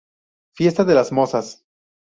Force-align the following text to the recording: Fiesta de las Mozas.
Fiesta 0.55 0.83
de 0.83 0.95
las 0.95 1.11
Mozas. 1.11 1.63